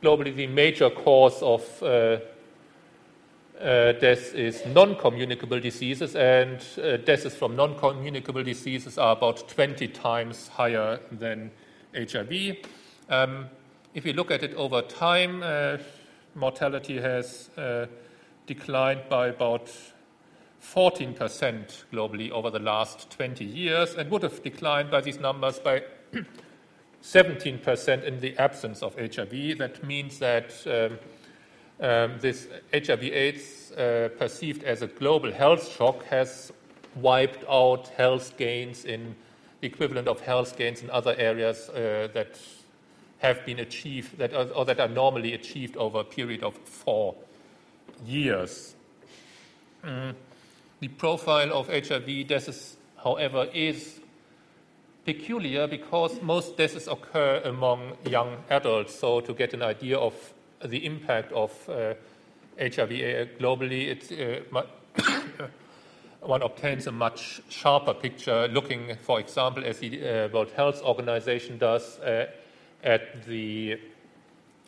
globally, 0.01 0.35
the 0.35 0.47
major 0.47 0.89
cause 0.89 1.41
of 1.41 1.83
uh, 1.83 2.17
uh, 3.61 3.91
death 3.93 4.35
is 4.35 4.65
non 4.67 4.95
communicable 4.95 5.59
diseases, 5.59 6.15
and 6.15 6.63
uh, 6.77 6.97
deaths 6.97 7.35
from 7.35 7.55
non 7.55 7.77
communicable 7.77 8.43
diseases 8.43 8.97
are 8.97 9.15
about 9.15 9.47
20 9.47 9.87
times 9.89 10.47
higher 10.49 10.99
than 11.11 11.51
HIV. 11.93 12.57
Um, 13.09 13.49
if 13.97 14.05
you 14.05 14.13
look 14.13 14.29
at 14.29 14.43
it 14.43 14.53
over 14.53 14.83
time, 14.83 15.41
uh, 15.41 15.77
mortality 16.35 17.01
has 17.01 17.49
uh, 17.57 17.87
declined 18.45 19.01
by 19.09 19.29
about 19.29 19.71
14% 20.63 21.17
globally 21.91 22.29
over 22.29 22.51
the 22.51 22.59
last 22.59 23.09
20 23.09 23.43
years 23.43 23.95
and 23.95 24.11
would 24.11 24.21
have 24.21 24.43
declined 24.43 24.91
by 24.91 25.01
these 25.01 25.19
numbers 25.19 25.57
by 25.57 25.81
17% 27.03 28.03
in 28.03 28.19
the 28.19 28.37
absence 28.37 28.83
of 28.83 28.95
HIV. 28.99 29.57
That 29.57 29.83
means 29.83 30.19
that 30.19 30.53
um, 30.67 30.99
um, 31.83 32.19
this 32.19 32.49
HIV/AIDS 32.71 33.71
uh, 33.71 34.09
perceived 34.19 34.63
as 34.63 34.83
a 34.83 34.87
global 34.87 35.31
health 35.31 35.75
shock 35.75 36.03
has 36.05 36.51
wiped 36.93 37.43
out 37.49 37.87
health 37.97 38.37
gains 38.37 38.85
in 38.85 39.15
the 39.61 39.67
equivalent 39.67 40.07
of 40.07 40.19
health 40.19 40.55
gains 40.55 40.83
in 40.83 40.91
other 40.91 41.15
areas 41.17 41.69
uh, 41.69 42.09
that 42.13 42.39
have 43.19 43.45
been 43.45 43.59
achieved 43.59 44.17
that 44.17 44.33
are, 44.33 44.45
or 44.49 44.65
that 44.65 44.79
are 44.79 44.87
normally 44.87 45.33
achieved 45.33 45.75
over 45.77 45.99
a 45.99 46.03
period 46.03 46.43
of 46.43 46.55
four 46.57 47.15
years. 48.05 48.75
Mm. 49.83 50.13
The 50.79 50.87
profile 50.89 51.53
of 51.53 51.67
HIV 51.67 52.27
deaths, 52.27 52.77
however, 53.03 53.47
is 53.53 53.99
peculiar 55.05 55.67
because 55.67 56.21
most 56.21 56.57
deaths 56.57 56.87
occur 56.87 57.41
among 57.45 57.93
young 58.05 58.37
adults. 58.49 58.99
So, 58.99 59.21
to 59.21 59.33
get 59.33 59.53
an 59.53 59.63
idea 59.63 59.97
of 59.97 60.13
the 60.63 60.85
impact 60.85 61.31
of 61.31 61.51
uh, 61.69 61.93
HIV 62.59 63.39
globally, 63.39 64.45
uh, 64.53 64.63
one 66.21 66.41
obtains 66.41 66.87
a 66.87 66.91
much 66.91 67.41
sharper 67.49 67.93
picture 67.93 68.47
looking, 68.49 68.95
for 69.01 69.19
example, 69.19 69.63
as 69.63 69.79
the 69.79 70.25
uh, 70.25 70.27
World 70.29 70.51
Health 70.51 70.81
Organization 70.83 71.57
does, 71.57 71.99
uh, 71.99 72.27
at 72.83 73.25
the 73.25 73.79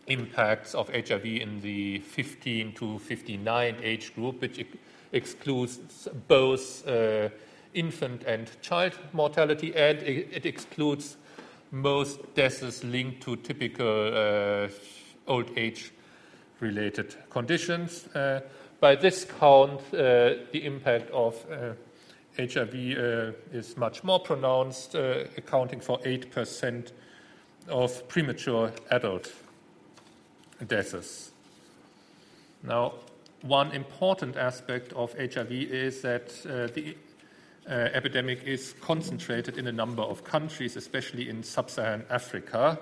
impacts 0.08 0.74
of 0.74 0.90
HIV 0.90 1.26
in 1.26 1.62
the 1.62 2.00
15 2.00 2.74
to 2.74 3.00
59 3.00 3.76
age 3.82 4.16
group, 4.16 4.42
which 4.42 4.66
excludes 5.12 6.08
both 6.28 6.88
uh, 6.88 7.30
infant 7.74 8.24
and 8.24 8.50
child 8.62 8.94
mortality, 9.14 9.76
and 9.76 10.00
it, 10.00 10.46
excludes 10.46 11.18
most 11.72 12.20
deaths 12.36 12.84
linked 12.84 13.22
to 13.22 13.36
typical 13.38 14.12
uh, 14.14 14.68
old 15.28 15.52
age 15.58 15.92
related 16.60 17.16
conditions. 17.30 18.08
Uh, 18.08 18.42
by 18.80 18.96
this 18.96 19.26
count, 19.40 19.82
uh, 19.94 20.36
the 20.52 20.66
impact 20.66 21.12
of 21.12 21.36
HIV 22.38 22.74
uh, 22.74 23.02
uh, 23.02 23.32
is 23.52 23.78
much 23.78 24.04
more 24.04 24.20
pronounced, 24.20 24.96
accounting 24.96 25.80
for 25.80 26.00
8% 26.00 26.92
of 27.70 28.08
premature 28.08 28.72
adult 28.92 29.32
deaths. 30.68 31.32
Now, 32.64 32.94
one 33.42 33.72
important 33.72 34.36
aspect 34.36 34.92
of 34.94 35.14
HIV 35.14 35.52
is 35.52 36.02
that 36.02 36.32
uh, 36.46 36.68
the 36.74 36.96
uh, 37.70 37.90
epidemic 37.94 38.44
is 38.44 38.74
concentrated 38.82 39.58
in 39.58 39.68
a 39.68 39.72
number 39.72 40.02
of 40.02 40.24
countries, 40.24 40.76
especially 40.76 41.30
in 41.30 41.44
sub 41.44 41.70
Saharan 41.70 42.04
Africa. 42.10 42.80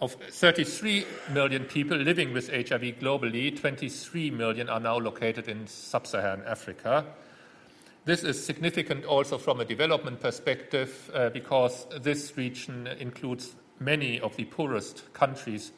Of 0.00 0.14
33 0.14 1.04
million 1.32 1.64
people 1.64 1.98
living 1.98 2.32
with 2.32 2.48
HIV 2.48 3.00
globally, 3.00 3.58
23 3.58 4.30
million 4.30 4.70
are 4.70 4.80
now 4.80 4.98
located 4.98 5.48
in 5.48 5.66
sub 5.66 6.06
Saharan 6.06 6.42
Africa. 6.46 7.04
This 8.10 8.24
is 8.24 8.44
significant 8.44 9.04
also 9.04 9.38
from 9.38 9.60
a 9.60 9.64
development 9.64 10.18
perspective 10.18 11.12
uh, 11.14 11.28
because 11.28 11.86
this 12.00 12.36
region 12.36 12.88
includes 12.98 13.54
many 13.78 14.18
of 14.18 14.34
the 14.34 14.46
poorest 14.46 15.12
countries 15.12 15.70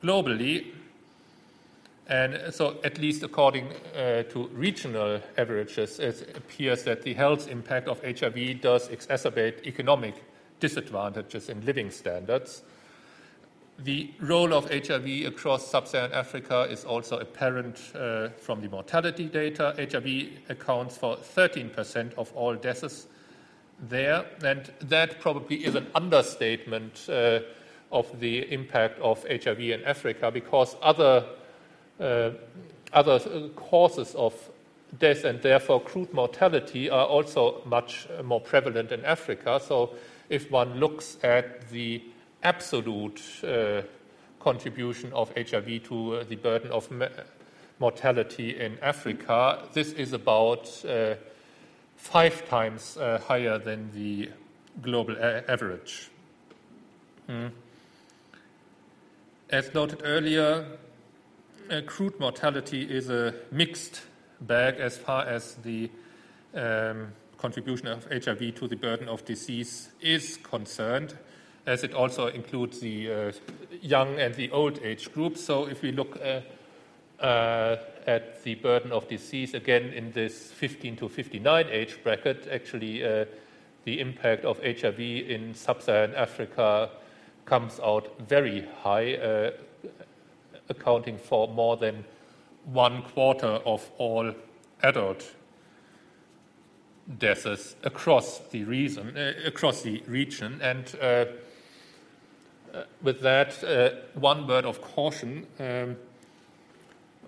globally. 0.00 0.66
And 2.06 2.54
so, 2.54 2.76
at 2.84 2.98
least 2.98 3.24
according 3.24 3.72
uh, 3.96 4.22
to 4.30 4.46
regional 4.52 5.20
averages, 5.36 5.98
it 5.98 6.36
appears 6.36 6.84
that 6.84 7.02
the 7.02 7.14
health 7.14 7.48
impact 7.48 7.88
of 7.88 8.00
HIV 8.04 8.60
does 8.60 8.88
exacerbate 8.88 9.66
economic 9.66 10.14
disadvantages 10.60 11.48
in 11.48 11.66
living 11.66 11.90
standards. 11.90 12.62
The 13.78 14.10
role 14.20 14.52
of 14.52 14.70
HIV 14.70 15.26
across 15.26 15.66
sub 15.66 15.88
Saharan 15.88 16.12
Africa 16.12 16.68
is 16.70 16.84
also 16.84 17.18
apparent 17.18 17.80
uh, 17.94 18.28
from 18.38 18.60
the 18.60 18.68
mortality 18.68 19.26
data. 19.26 19.74
HIV 19.76 20.50
accounts 20.50 20.96
for 20.96 21.16
13% 21.16 22.14
of 22.14 22.32
all 22.34 22.54
deaths 22.54 23.06
there, 23.88 24.24
and 24.44 24.70
that 24.82 25.20
probably 25.20 25.64
is 25.64 25.74
an 25.74 25.86
understatement 25.94 27.08
uh, 27.08 27.40
of 27.90 28.20
the 28.20 28.52
impact 28.52 29.00
of 29.00 29.24
HIV 29.28 29.60
in 29.60 29.84
Africa 29.84 30.30
because 30.30 30.76
other, 30.80 31.26
uh, 31.98 32.30
other 32.92 33.48
causes 33.56 34.14
of 34.14 34.34
death 34.98 35.24
and 35.24 35.40
therefore 35.42 35.80
crude 35.80 36.12
mortality 36.12 36.88
are 36.90 37.06
also 37.06 37.62
much 37.64 38.06
more 38.22 38.40
prevalent 38.40 38.92
in 38.92 39.04
Africa. 39.04 39.60
So, 39.66 39.94
if 40.28 40.50
one 40.50 40.78
looks 40.78 41.18
at 41.22 41.68
the 41.70 42.02
absolute 42.42 43.22
uh, 43.44 43.82
contribution 44.40 45.12
of 45.12 45.32
HIV 45.36 45.84
to 45.84 46.14
uh, 46.14 46.24
the 46.24 46.36
burden 46.36 46.70
of 46.70 46.90
mortality 47.78 48.58
in 48.58 48.78
Africa, 48.80 49.68
this 49.72 49.92
is 49.92 50.12
about 50.12 50.68
uh, 50.84 51.14
five 51.96 52.48
times 52.48 52.96
uh, 52.96 53.20
higher 53.26 53.58
than 53.58 53.90
the 53.92 54.30
global 54.80 55.16
average. 55.48 56.10
Mm. 57.28 57.50
As 59.50 59.72
noted 59.74 60.00
earlier, 60.04 60.66
crude 61.86 62.18
mortality 62.18 62.82
is 62.82 63.10
a 63.10 63.34
mixed 63.50 64.02
bag 64.40 64.76
as 64.80 64.96
far 64.96 65.24
as 65.26 65.54
the 65.56 65.90
um, 66.54 67.12
contribution 67.36 67.88
of 67.88 68.06
HIV 68.06 68.54
to 68.56 68.68
the 68.68 68.76
burden 68.76 69.08
of 69.08 69.24
disease 69.24 69.90
is 70.00 70.38
concerned 70.42 71.16
as 71.66 71.84
it 71.84 71.94
also 71.94 72.26
includes 72.26 72.80
the 72.80 73.12
uh, 73.12 73.32
young 73.80 74.18
and 74.18 74.34
the 74.34 74.50
old 74.50 74.80
age 74.82 75.12
groups. 75.12 75.44
So 75.44 75.66
if 75.66 75.82
we 75.82 75.92
look 75.92 76.18
uh, 76.20 76.40
uh, 77.22 77.76
at 78.06 78.42
the 78.42 78.56
burden 78.56 78.92
of 78.92 79.08
disease 79.08 79.54
again 79.54 79.92
in 79.92 80.12
this 80.12 80.50
15 80.50 80.96
to 80.96 81.08
59 81.08 81.66
age 81.70 81.98
bracket, 82.02 82.48
actually 82.50 83.02
the 83.84 84.00
impact 84.00 84.44
of 84.44 84.60
HIV 84.62 85.00
in 85.00 85.54
sub-Saharan 85.54 86.14
Africa 86.14 86.90
comes 87.44 87.80
out 87.80 88.08
very 88.28 88.66
high, 88.82 89.14
uh, 89.14 89.50
accounting 90.68 91.18
for 91.18 91.48
more 91.48 91.76
than 91.76 92.04
one 92.64 93.02
quarter 93.02 93.60
of 93.66 93.90
all 93.98 94.32
adult 94.82 95.34
deaths 97.18 97.74
across 97.82 98.38
the 98.50 98.62
region, 98.64 99.16
uh, 99.16 99.32
across 99.44 99.82
the 99.82 100.00
region, 100.06 100.60
and 100.62 100.94
uh, 101.00 101.24
with 103.02 103.20
that, 103.20 103.62
uh, 103.64 103.90
one 104.14 104.46
word 104.46 104.64
of 104.64 104.80
caution. 104.80 105.46
Um, 105.58 105.96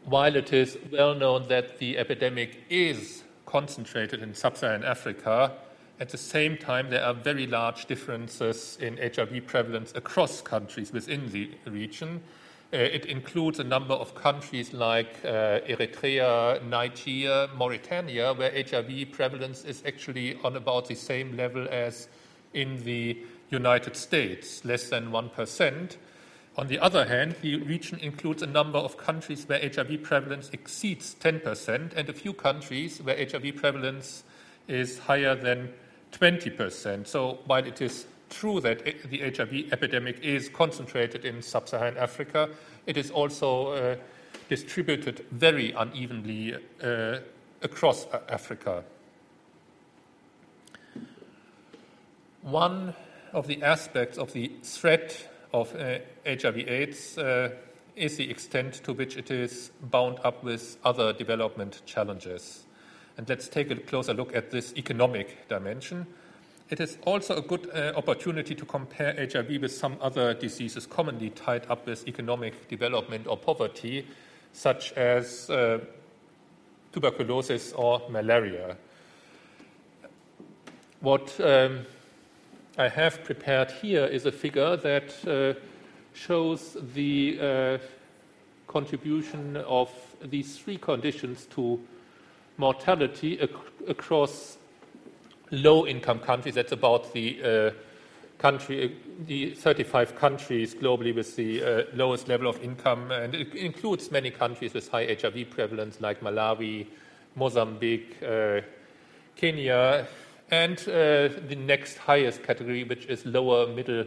while 0.05 0.37
it 0.37 0.53
is 0.53 0.77
well 0.93 1.15
known 1.15 1.49
that 1.49 1.79
the 1.79 1.97
epidemic 1.99 2.63
is 2.69 3.25
concentrated 3.47 4.23
in 4.23 4.35
sub 4.35 4.57
Saharan 4.57 4.85
Africa, 4.85 5.53
at 6.01 6.09
the 6.09 6.19
same 6.19 6.57
time, 6.57 6.91
there 6.91 7.05
are 7.05 7.15
very 7.15 7.47
large 7.47 7.87
differences 7.87 8.77
in 8.81 8.97
HIV 8.97 9.47
prevalence 9.47 9.93
across 9.95 10.41
countries 10.41 10.93
within 10.93 11.31
the 11.31 11.51
region. 11.71 12.21
Uh, 12.73 12.79
it 12.79 13.07
includes 13.07 13.61
a 13.61 13.65
number 13.65 13.95
of 13.95 14.15
countries 14.17 14.73
like 14.73 15.15
uh, 15.25 15.61
Eritrea, 15.69 16.61
Nigeria, 16.69 17.49
Mauritania, 17.57 18.33
where 18.33 18.51
HIV 18.51 19.13
prevalence 19.13 19.65
is 19.65 19.85
actually 19.87 20.37
on 20.43 20.57
about 20.57 20.89
the 20.89 20.97
same 20.97 21.37
level 21.37 21.69
as 21.71 22.09
in 22.55 22.83
the 22.83 23.17
United 23.55 23.97
States, 23.97 24.65
less 24.65 24.89
than 24.89 25.11
1%. 25.11 25.97
On 26.57 26.69
the 26.69 26.79
other 26.79 27.05
hand, 27.07 27.35
the 27.43 27.57
region 27.57 27.99
includes 27.99 28.43
a 28.43 28.47
number 28.47 28.79
of 28.79 28.97
countries 28.97 29.49
where 29.49 29.59
HIV 29.59 30.03
prevalence 30.03 30.51
exceeds 30.53 31.17
10%, 31.21 31.93
and 31.95 32.09
a 32.09 32.13
few 32.13 32.33
countries 32.33 33.01
where 33.03 33.17
HIV 33.17 33.57
prevalence 33.57 34.25
is 34.69 34.99
higher 34.99 35.35
than 35.35 35.73
20%. 36.13 37.07
So 37.07 37.39
while 37.47 37.67
it 37.67 37.81
is 37.81 38.07
true 38.31 38.61
that 38.61 38.85
the 39.11 39.19
HIV 39.19 39.73
epidemic 39.73 40.21
is 40.23 40.49
concentrated 40.49 41.25
in 41.25 41.43
sub 41.43 41.69
Saharan 41.69 41.97
Africa, 41.97 42.51
it 42.87 42.97
is 42.97 43.11
also 43.11 43.73
uh, 43.73 43.97
distributed 44.49 45.25
very 45.31 45.73
unevenly 45.73 46.55
uh, 46.83 47.19
across 47.63 48.07
Africa. 48.29 48.85
One 52.43 52.95
of 53.35 53.47
the 53.47 53.63
aspects 53.63 54.17
of 54.17 54.33
the 54.33 54.51
threat 54.63 55.29
of 55.53 55.75
uh, 55.75 55.99
HIV/AIDS 56.27 57.19
uh, 57.19 57.51
is 57.97 58.17
the 58.17 58.31
extent 58.31 58.75
to 58.85 58.93
which 58.93 59.17
it 59.17 59.31
is 59.31 59.71
bound 59.83 60.19
up 60.25 60.43
with 60.43 60.79
other 60.85 61.13
development 61.13 61.83
challenges. 61.87 62.65
And 63.17 63.29
let's 63.29 63.49
take 63.49 63.71
a 63.71 63.77
closer 63.77 64.15
look 64.15 64.35
at 64.35 64.51
this 64.51 64.73
economic 64.77 65.49
dimension. 65.49 66.07
It 66.71 66.81
is 66.81 66.99
also 67.05 67.37
a 67.37 67.43
good 67.43 67.71
uh, 67.73 67.93
opportunity 67.95 68.55
to 68.55 68.65
compare 68.65 69.15
HIV 69.15 69.61
with 69.61 69.73
some 69.73 69.97
other 70.01 70.35
diseases 70.35 70.87
commonly 70.87 71.31
tied 71.31 71.71
up 71.71 71.87
with 71.87 72.09
economic 72.09 72.69
development 72.69 73.27
or 73.27 73.37
poverty, 73.37 74.07
such 74.53 74.93
as 74.95 75.51
uh, 75.51 75.79
tuberculosis 76.93 77.73
or 77.73 78.03
malaria. 78.09 78.77
What 81.01 81.39
um, 81.41 81.85
I 82.77 82.89
have 82.89 83.23
prepared 83.23 83.71
here 83.71 84.05
is 84.05 84.27
a 84.27 84.33
figure 84.33 84.77
that 84.77 85.15
uh, 85.29 85.61
shows 86.13 86.77
the 86.95 87.39
uh, 87.41 87.79
contribution 88.67 89.57
of 89.59 89.93
these 90.25 90.59
three 90.59 90.79
conditions 90.79 91.47
to 91.55 91.81
mortality 92.57 93.39
ac- 93.39 93.53
across 93.87 94.59
low 95.53 95.87
income 95.87 96.19
countries. 96.19 96.57
That's 96.57 96.73
about 96.73 97.13
the 97.13 97.43
uh, 97.45 97.71
country, 98.39 98.97
the 99.25 99.51
35 99.51 100.17
countries 100.17 100.75
globally 100.75 101.15
with 101.15 101.37
the 101.37 101.63
uh, 101.63 101.83
lowest 101.95 102.27
level 102.27 102.49
of 102.49 102.61
income, 102.61 103.13
and 103.13 103.37
it 103.37 103.55
includes 103.55 104.11
many 104.11 104.33
countries 104.33 104.75
with 104.75 104.89
high 104.89 105.17
HIV 105.21 105.51
prevalence 105.51 106.01
like 106.01 106.23
Malawi, 106.23 106.89
Mozambique, 107.37 108.21
uh, 108.21 108.63
Kenya, 109.37 110.09
and 110.51 110.79
uh, 110.89 111.29
the 111.49 111.57
next 111.57 111.99
highest 111.99 112.43
category, 112.43 112.85
which 112.85 113.07
is 113.07 113.25
lower 113.25 113.67
middle 113.67 114.05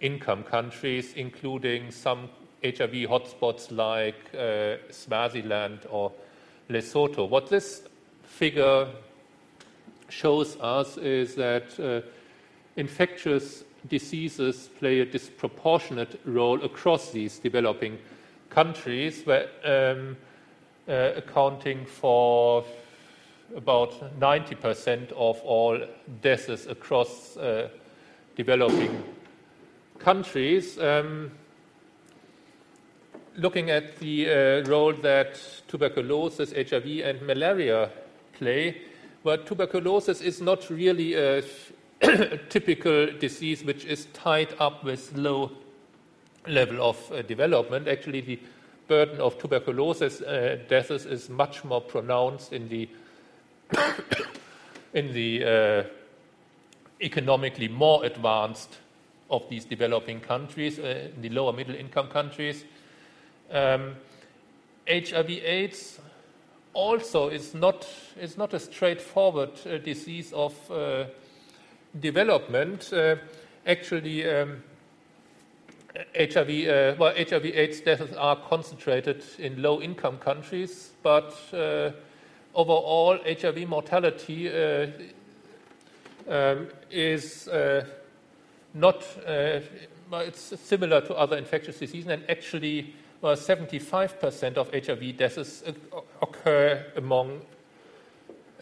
income 0.00 0.42
countries, 0.44 1.14
including 1.14 1.90
some 1.90 2.28
HIV 2.62 3.08
hotspots 3.08 3.70
like 3.70 4.16
uh, 4.34 4.76
Swaziland 4.90 5.80
or 5.90 6.12
Lesotho. 6.70 7.28
What 7.28 7.48
this 7.48 7.82
figure 8.22 8.88
shows 10.08 10.56
us 10.60 10.96
is 10.98 11.34
that 11.34 11.78
uh, 11.80 12.06
infectious 12.76 13.64
diseases 13.88 14.68
play 14.78 15.00
a 15.00 15.04
disproportionate 15.04 16.20
role 16.24 16.62
across 16.64 17.10
these 17.10 17.38
developing 17.38 17.98
countries, 18.50 19.24
where, 19.24 19.48
um, 19.64 20.16
uh, 20.88 21.12
accounting 21.16 21.84
for 21.84 22.64
about 23.54 24.18
90% 24.18 25.12
of 25.12 25.40
all 25.42 25.78
deaths 26.20 26.66
across 26.66 27.36
uh, 27.36 27.68
developing 28.34 29.02
countries. 29.98 30.78
Um, 30.78 31.30
looking 33.36 33.70
at 33.70 33.98
the 33.98 34.28
uh, 34.28 34.68
role 34.68 34.92
that 34.92 35.38
tuberculosis, 35.68 36.52
HIV, 36.52 36.86
and 37.04 37.22
malaria 37.22 37.90
play, 38.32 38.82
well, 39.24 39.38
tuberculosis 39.38 40.20
is 40.20 40.40
not 40.40 40.70
really 40.70 41.14
a 41.14 41.42
typical 42.48 43.06
disease 43.18 43.64
which 43.64 43.84
is 43.84 44.06
tied 44.12 44.54
up 44.58 44.84
with 44.84 45.16
low 45.16 45.50
level 46.46 46.82
of 46.82 47.12
uh, 47.12 47.22
development. 47.22 47.88
Actually, 47.88 48.20
the 48.20 48.38
burden 48.88 49.20
of 49.20 49.38
tuberculosis 49.38 50.20
uh, 50.22 50.58
deaths 50.68 51.04
is 51.04 51.28
much 51.28 51.64
more 51.64 51.80
pronounced 51.80 52.52
in 52.52 52.68
the 52.68 52.88
in 54.94 55.12
the 55.12 55.44
uh, 55.44 55.82
economically 57.00 57.68
more 57.68 58.04
advanced 58.04 58.78
of 59.30 59.48
these 59.48 59.64
developing 59.64 60.20
countries, 60.20 60.78
uh, 60.78 61.08
in 61.14 61.22
the 61.22 61.28
lower 61.28 61.52
middle 61.52 61.74
income 61.74 62.08
countries. 62.08 62.64
Um, 63.50 63.96
HIV/AIDS 64.88 66.00
also 66.72 67.28
is 67.28 67.54
not 67.54 67.88
is 68.20 68.36
not 68.36 68.54
a 68.54 68.58
straightforward 68.58 69.50
uh, 69.66 69.78
disease 69.78 70.32
of 70.32 70.54
uh, 70.70 71.04
development. 71.98 72.92
Uh, 72.92 73.16
actually. 73.66 74.28
Um, 74.28 74.62
HIV, 76.14 76.68
uh, 76.68 76.94
well, 76.98 77.14
HIV/AIDS 77.16 77.80
deaths 77.80 78.12
are 78.18 78.36
concentrated 78.36 79.24
in 79.38 79.62
low-income 79.62 80.18
countries, 80.18 80.90
but 81.02 81.34
overall, 82.56 83.18
HIV 83.24 83.68
mortality 83.68 84.50
uh, 84.50 84.88
um, 86.28 86.68
is 86.90 87.46
uh, 87.46 87.86
not 88.74 89.04
uh, 89.26 89.60
it's 90.12 90.58
similar 90.60 91.00
to 91.00 91.14
other 91.14 91.36
infectious 91.36 91.78
diseases, 91.78 92.10
and 92.10 92.22
actually, 92.28 92.94
well, 93.20 93.36
75% 93.36 94.56
of 94.56 94.70
HIV 94.72 95.16
deaths 95.16 95.64
occur 96.22 96.84
among 96.96 97.40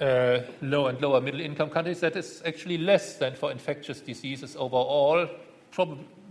uh, 0.00 0.40
low 0.62 0.86
and 0.86 1.00
lower 1.00 1.20
middle 1.20 1.40
income 1.40 1.70
countries. 1.70 2.00
That 2.00 2.16
is 2.16 2.42
actually 2.44 2.78
less 2.78 3.16
than 3.16 3.34
for 3.34 3.50
infectious 3.50 4.00
diseases 4.00 4.56
overall. 4.56 5.28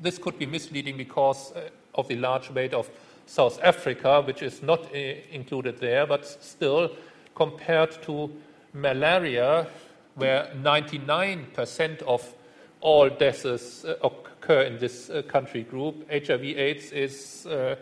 This 0.02 0.18
could 0.18 0.40
be 0.40 0.46
misleading 0.46 0.98
because 0.98 1.52
uh, 1.54 1.70
of 1.96 2.08
the 2.08 2.16
large 2.16 2.50
weight 2.50 2.74
of 2.74 2.90
South 3.26 3.60
Africa, 3.62 4.22
which 4.22 4.42
is 4.42 4.62
not 4.64 4.86
uh, 4.94 4.98
included 5.32 5.80
there, 5.80 6.06
but 6.06 6.26
still, 6.26 6.92
compared 7.36 8.02
to 8.04 8.32
malaria, 8.74 9.68
where 10.16 10.52
99% 10.56 12.02
of 12.04 12.34
all 12.82 13.10
deaths 13.10 13.86
uh, 13.86 13.96
occur 14.04 14.62
in 14.62 14.78
this 14.78 15.10
uh, 15.10 15.22
country 15.24 15.64
group, 15.64 16.08
HIV/AIDS 16.12 16.92
is 16.92 17.48
uh, 17.48 17.76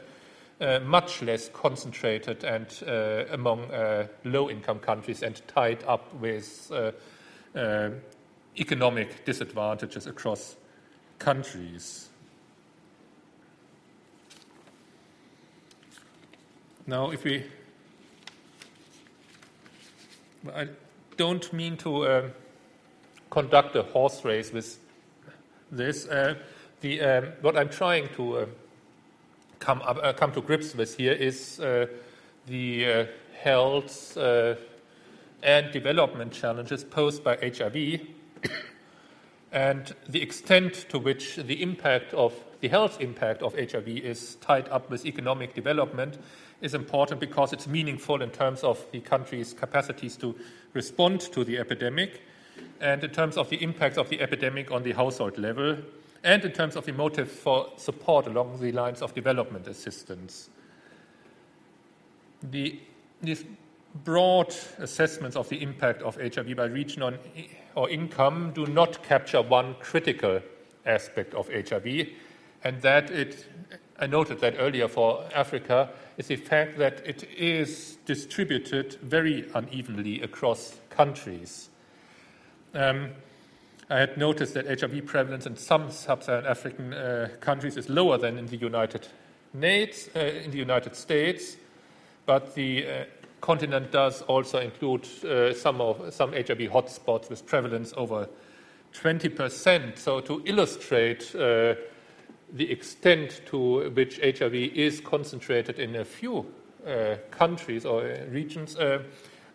much 0.85 1.23
less 1.23 1.49
concentrated 1.49 2.43
and 2.43 2.67
among 3.31 3.67
low-income 4.23 4.77
countries 4.77 5.23
and 5.23 5.41
tied 5.47 5.83
up 5.85 6.13
with 6.13 6.71
economic 8.55 9.25
disadvantages 9.25 10.05
across 10.05 10.55
countries. 11.17 12.09
Now, 16.85 17.09
if 17.09 17.23
we, 17.23 17.43
I 20.49 20.69
don't 21.17 21.53
mean 21.53 21.77
to 21.77 22.03
uh, 22.03 22.29
conduct 23.29 23.75
a 23.75 23.83
horse 23.83 24.25
race 24.25 24.51
with 24.51 24.79
this. 25.71 26.07
Uh, 26.07 26.35
the, 26.81 27.01
um, 27.01 27.25
what 27.41 27.55
I'm 27.55 27.69
trying 27.69 28.09
to 28.15 28.37
uh, 28.37 28.45
come, 29.59 29.83
up, 29.83 29.99
uh, 30.01 30.13
come 30.13 30.31
to 30.31 30.41
grips 30.41 30.73
with 30.73 30.97
here 30.97 31.13
is 31.13 31.59
uh, 31.59 31.85
the 32.47 33.07
health 33.39 34.17
and 35.43 35.71
development 35.71 36.33
challenges 36.33 36.83
posed 36.83 37.23
by 37.23 37.35
HIV 37.37 38.01
and 39.51 39.93
the 40.09 40.21
extent 40.21 40.85
to 40.89 40.97
which 40.97 41.35
the 41.35 41.61
impact 41.61 42.15
of 42.15 42.33
the 42.61 42.67
health 42.67 42.99
impact 42.99 43.41
of 43.41 43.53
HIV 43.55 43.87
is 43.87 44.35
tied 44.35 44.69
up 44.69 44.89
with 44.89 45.05
economic 45.05 45.53
development 45.53 46.17
is 46.61 46.73
important 46.73 47.19
because 47.19 47.53
it's 47.53 47.67
meaningful 47.67 48.21
in 48.21 48.29
terms 48.29 48.63
of 48.63 48.85
the 48.91 49.01
country's 49.01 49.53
capacities 49.53 50.15
to 50.17 50.35
respond 50.73 51.21
to 51.21 51.43
the 51.43 51.57
epidemic 51.57 52.21
and 52.79 53.03
in 53.03 53.09
terms 53.11 53.37
of 53.37 53.49
the 53.49 53.61
impacts 53.63 53.97
of 53.97 54.09
the 54.09 54.21
epidemic 54.21 54.71
on 54.71 54.83
the 54.83 54.91
household 54.91 55.37
level 55.37 55.77
and 56.23 56.45
in 56.45 56.51
terms 56.51 56.75
of 56.75 56.85
the 56.85 56.93
motive 56.93 57.31
for 57.31 57.71
support 57.77 58.27
along 58.27 58.59
the 58.59 58.71
lines 58.71 59.01
of 59.01 59.13
development 59.13 59.67
assistance. 59.67 60.49
The, 62.43 62.79
these 63.21 63.43
broad 64.03 64.53
assessments 64.77 65.35
of 65.35 65.49
the 65.49 65.61
impact 65.61 66.01
of 66.01 66.15
HIV 66.15 66.55
by 66.55 66.65
region 66.65 67.01
on, 67.01 67.17
or 67.75 67.89
income 67.89 68.51
do 68.53 68.65
not 68.67 69.03
capture 69.03 69.41
one 69.41 69.75
critical 69.79 70.41
aspect 70.85 71.33
of 71.33 71.49
HIV, 71.49 72.07
and 72.63 72.81
that 72.81 73.09
it, 73.09 73.45
I 74.01 74.07
noted 74.07 74.39
that 74.39 74.55
earlier 74.57 74.87
for 74.87 75.23
Africa, 75.33 75.89
is 76.17 76.27
the 76.27 76.35
fact 76.35 76.79
that 76.79 77.05
it 77.05 77.23
is 77.37 77.99
distributed 78.07 78.95
very 78.95 79.47
unevenly 79.53 80.21
across 80.23 80.75
countries. 80.89 81.69
Um, 82.73 83.11
I 83.91 83.99
had 83.99 84.17
noticed 84.17 84.55
that 84.55 84.79
HIV 84.79 85.05
prevalence 85.05 85.45
in 85.45 85.55
some 85.55 85.91
sub-Saharan 85.91 86.47
African 86.47 86.93
uh, 86.93 87.29
countries 87.41 87.77
is 87.77 87.89
lower 87.89 88.17
than 88.17 88.39
in 88.39 88.47
the 88.47 88.57
United, 88.57 89.07
Nates, 89.55 90.09
uh, 90.15 90.19
in 90.19 90.49
the 90.49 90.57
United 90.57 90.95
States, 90.95 91.57
but 92.25 92.55
the 92.55 92.87
uh, 92.87 93.03
continent 93.39 93.91
does 93.91 94.23
also 94.23 94.59
include 94.59 95.07
uh, 95.25 95.53
some, 95.53 95.79
of, 95.79 96.11
some 96.11 96.31
HIV 96.31 96.71
hotspots 96.71 97.29
with 97.29 97.45
prevalence 97.45 97.93
over 97.95 98.27
20%. 98.93 99.97
So, 99.99 100.21
to 100.21 100.41
illustrate 100.45 101.35
uh, 101.35 101.75
the 102.53 102.69
extent 102.69 103.41
to 103.47 103.89
which 103.91 104.19
HIV 104.19 104.53
is 104.53 104.99
concentrated 104.99 105.79
in 105.79 105.95
a 105.95 106.05
few 106.05 106.45
uh, 106.85 107.15
countries 107.31 107.85
or 107.85 108.03
regions, 108.29 108.75
uh, 108.75 109.03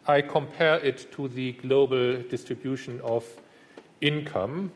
I 0.06 0.22
compare 0.22 0.76
it 0.76 1.12
to 1.12 1.28
the 1.28 1.52
global 1.52 2.22
distribution 2.22 3.00
of 3.02 3.24
income. 4.00 4.70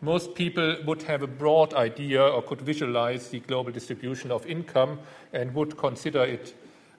Most 0.00 0.34
people 0.34 0.76
would 0.86 1.02
have 1.02 1.22
a 1.22 1.26
broad 1.26 1.74
idea 1.74 2.26
or 2.26 2.42
could 2.42 2.62
visualize 2.62 3.28
the 3.28 3.40
global 3.40 3.70
distribution 3.70 4.32
of 4.32 4.46
income 4.46 4.98
and 5.32 5.54
would 5.54 5.76
consider 5.76 6.24
it 6.24 6.54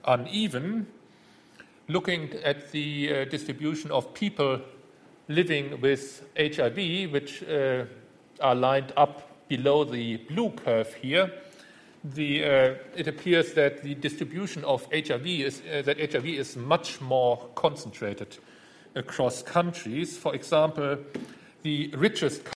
uneven. 0.06 0.86
Looking 1.88 2.32
at 2.44 2.70
the 2.72 3.12
uh, 3.12 3.24
distribution 3.26 3.90
of 3.90 4.14
people 4.14 4.60
living 5.28 5.80
with 5.80 6.24
HIV, 6.36 7.12
which 7.12 7.42
uh, 7.42 7.84
are 8.40 8.54
lined 8.54 8.92
up 8.96 9.33
below 9.48 9.84
the 9.84 10.16
blue 10.16 10.50
curve 10.50 10.92
here, 10.94 11.30
the, 12.04 12.44
uh, 12.44 12.74
it 12.96 13.08
appears 13.08 13.54
that 13.54 13.82
the 13.82 13.94
distribution 13.94 14.62
of 14.64 14.86
HIV 14.92 15.26
is 15.26 15.62
uh, 15.72 15.82
that 15.82 15.98
HIV 16.12 16.26
is 16.26 16.56
much 16.56 17.00
more 17.00 17.48
concentrated 17.54 18.36
across 18.94 19.42
countries. 19.42 20.18
For 20.18 20.34
example, 20.34 20.98
the 21.62 21.88
richest 21.96 22.44